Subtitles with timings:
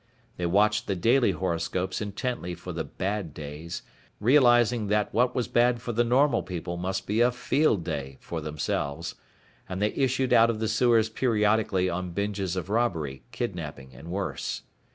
[0.37, 3.83] They watched the daily horoscopes intently for the Bad Days,
[4.19, 8.41] realizing that what was bad for the normal people must be a field day for
[8.41, 9.13] themselves,
[9.69, 14.63] and they issued out of the sewers periodically on binges of robbery, kidnapping, and worse.